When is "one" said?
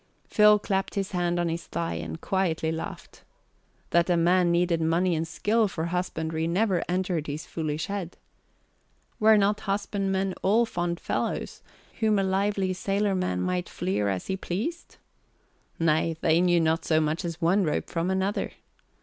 17.39-17.63